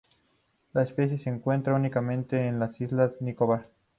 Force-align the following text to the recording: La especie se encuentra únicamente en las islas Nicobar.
La 0.73 0.81
especie 0.81 1.19
se 1.19 1.29
encuentra 1.29 1.75
únicamente 1.75 2.47
en 2.47 2.57
las 2.57 2.81
islas 2.81 3.11
Nicobar. 3.19 3.69